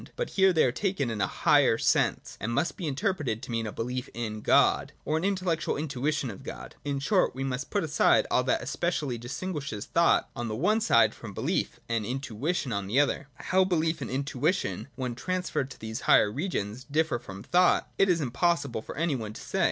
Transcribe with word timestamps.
But 0.15 0.31
here 0.31 0.51
they 0.51 0.63
are 0.63 0.71
taken 0.71 1.11
in 1.11 1.21
a 1.21 1.27
higher 1.27 1.77
sense, 1.77 2.35
and 2.41 2.51
must 2.55 2.75
be 2.75 2.87
interpreted 2.87 3.43
to 3.43 3.51
mean 3.51 3.67
a 3.67 3.71
belief 3.71 4.09
in 4.15 4.41
God, 4.41 4.93
or 5.05 5.15
an 5.15 5.23
intellectual 5.23 5.77
intuition 5.77 6.31
of 6.31 6.41
God; 6.41 6.73
in 6.83 6.97
short, 6.97 7.35
we 7.35 7.43
must 7.43 7.69
put 7.69 7.83
aside 7.83 8.25
all 8.31 8.43
that 8.45 8.63
especially 8.63 9.19
distinguishes 9.19 9.85
thought 9.85 10.27
6.:!.] 10.33 10.33
BELIEF, 10.33 10.33
FAITH, 10.33 10.33
INTUITION. 10.33 10.33
125 10.41 10.41
on 10.41 10.47
the 10.47 10.63
one 10.65 10.81
side 10.81 11.13
from 11.13 11.33
belief 11.35 11.79
and 11.87 12.03
intuition 12.07 12.73
on 12.73 12.87
the 12.87 12.99
other. 12.99 13.27
How 13.35 13.63
belief 13.63 14.01
and 14.01 14.09
intuition, 14.09 14.87
when 14.95 15.13
transferred 15.13 15.69
to 15.69 15.79
these 15.79 16.01
higher 16.09 16.31
regions, 16.31 16.83
differ 16.85 17.19
from 17.19 17.43
thought, 17.43 17.87
it 17.99 18.09
is 18.09 18.21
impossible 18.21 18.81
for 18.81 18.97
any 18.97 19.15
one 19.15 19.33
to 19.33 19.41
say. 19.41 19.59